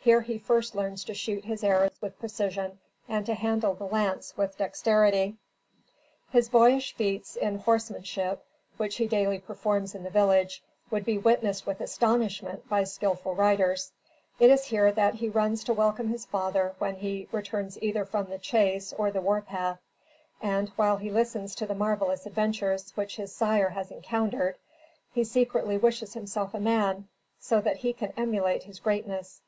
Here 0.00 0.22
he 0.22 0.38
first 0.38 0.74
learns 0.74 1.04
to 1.04 1.12
shoot 1.12 1.44
his 1.44 1.62
arrows 1.62 2.00
with 2.00 2.18
precision, 2.18 2.78
and 3.10 3.26
to 3.26 3.34
handle 3.34 3.74
the 3.74 3.84
lance 3.84 4.34
with 4.38 4.56
dexterity. 4.56 5.36
His 6.30 6.48
boyish 6.48 6.94
feats 6.94 7.36
in 7.36 7.58
horsemanship, 7.58 8.42
which 8.78 8.96
he 8.96 9.06
daily 9.06 9.38
performs 9.38 9.94
in 9.94 10.04
the 10.04 10.08
village, 10.08 10.62
would 10.90 11.04
be 11.04 11.18
witnessed 11.18 11.66
with 11.66 11.82
astonishment 11.82 12.66
by 12.70 12.84
skillful 12.84 13.34
riders. 13.34 13.92
It 14.40 14.48
is 14.50 14.64
here 14.64 14.90
that 14.92 15.16
he 15.16 15.28
runs 15.28 15.62
to 15.64 15.74
welcome 15.74 16.08
his 16.08 16.24
father 16.24 16.74
when 16.78 16.96
he 16.96 17.28
returns 17.30 17.76
either 17.82 18.06
from 18.06 18.30
the 18.30 18.38
chase 18.38 18.94
or 18.94 19.10
the 19.10 19.20
war 19.20 19.42
path; 19.42 19.78
and, 20.40 20.70
while 20.70 20.96
he 20.96 21.10
listens 21.10 21.54
to 21.56 21.66
the 21.66 21.74
marvellous 21.74 22.24
adventures 22.24 22.92
which 22.94 23.16
his 23.16 23.34
sire 23.34 23.68
has 23.68 23.90
encountered, 23.90 24.56
he 25.12 25.22
secretly 25.22 25.76
wishes 25.76 26.14
himself 26.14 26.54
a 26.54 26.60
man, 26.60 27.06
so 27.38 27.60
that 27.60 27.76
he 27.76 27.92
can 27.92 28.14
emulate 28.16 28.62
his 28.62 28.80
greatness. 28.80 29.42